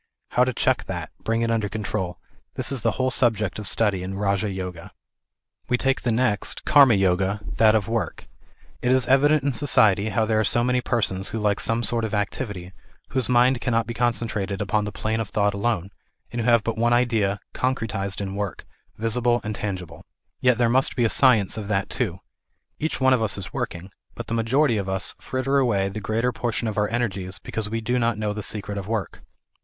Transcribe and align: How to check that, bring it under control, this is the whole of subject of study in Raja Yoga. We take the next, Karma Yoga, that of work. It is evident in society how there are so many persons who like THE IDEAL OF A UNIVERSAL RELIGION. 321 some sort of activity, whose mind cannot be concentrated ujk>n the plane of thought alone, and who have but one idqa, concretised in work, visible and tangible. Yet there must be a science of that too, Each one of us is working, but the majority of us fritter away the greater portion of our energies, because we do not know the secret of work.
How 0.29 0.43
to 0.45 0.51
check 0.51 0.85
that, 0.85 1.11
bring 1.23 1.43
it 1.43 1.51
under 1.51 1.69
control, 1.69 2.17
this 2.55 2.71
is 2.71 2.81
the 2.81 2.93
whole 2.93 3.09
of 3.09 3.13
subject 3.13 3.59
of 3.59 3.67
study 3.67 4.01
in 4.01 4.17
Raja 4.17 4.49
Yoga. 4.49 4.89
We 5.69 5.77
take 5.77 6.01
the 6.01 6.11
next, 6.11 6.65
Karma 6.65 6.95
Yoga, 6.95 7.39
that 7.57 7.75
of 7.75 7.87
work. 7.87 8.25
It 8.81 8.91
is 8.91 9.05
evident 9.05 9.43
in 9.43 9.53
society 9.53 10.09
how 10.09 10.25
there 10.25 10.39
are 10.39 10.43
so 10.43 10.63
many 10.63 10.81
persons 10.81 11.29
who 11.29 11.37
like 11.37 11.59
THE 11.61 11.71
IDEAL 11.71 11.75
OF 11.83 11.91
A 11.91 11.93
UNIVERSAL 11.93 11.97
RELIGION. 11.97 12.71
321 12.73 12.73
some 12.73 12.73
sort 12.73 12.73
of 12.73 12.73
activity, 12.73 12.73
whose 13.09 13.29
mind 13.29 13.61
cannot 13.61 13.85
be 13.85 13.93
concentrated 13.93 14.59
ujk>n 14.59 14.85
the 14.85 14.91
plane 14.91 15.19
of 15.19 15.29
thought 15.29 15.53
alone, 15.53 15.91
and 16.31 16.41
who 16.41 16.45
have 16.49 16.63
but 16.63 16.79
one 16.79 16.93
idqa, 16.93 17.37
concretised 17.53 18.19
in 18.19 18.33
work, 18.33 18.65
visible 18.97 19.39
and 19.43 19.53
tangible. 19.53 20.03
Yet 20.39 20.57
there 20.57 20.67
must 20.67 20.95
be 20.95 21.05
a 21.05 21.09
science 21.09 21.57
of 21.59 21.67
that 21.67 21.91
too, 21.91 22.21
Each 22.79 22.99
one 22.99 23.13
of 23.13 23.21
us 23.21 23.37
is 23.37 23.53
working, 23.53 23.91
but 24.15 24.25
the 24.25 24.33
majority 24.33 24.77
of 24.77 24.89
us 24.89 25.13
fritter 25.19 25.59
away 25.59 25.89
the 25.89 25.99
greater 26.01 26.31
portion 26.31 26.67
of 26.67 26.79
our 26.79 26.89
energies, 26.89 27.37
because 27.37 27.69
we 27.69 27.81
do 27.81 27.99
not 27.99 28.17
know 28.17 28.33
the 28.33 28.41
secret 28.41 28.79
of 28.79 28.87
work. 28.87 29.21